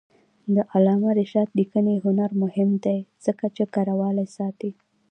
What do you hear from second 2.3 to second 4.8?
مهم دی ځکه چې کرهوالي ساتي.